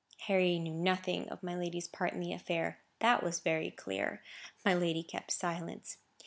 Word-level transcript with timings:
Harry 0.25 0.57
knew 0.57 0.73
nothing 0.73 1.29
of 1.29 1.43
my 1.43 1.53
lady's 1.55 1.87
part 1.87 2.11
in 2.11 2.19
the 2.21 2.33
affair; 2.33 2.79
that 3.01 3.21
was 3.21 3.39
very 3.39 3.69
clear. 3.69 4.23
My 4.65 4.73
lady 4.73 5.03
kept 5.03 5.29
silence. 5.29 5.97